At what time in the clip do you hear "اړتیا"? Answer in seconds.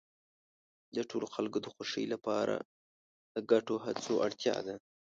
4.25-4.55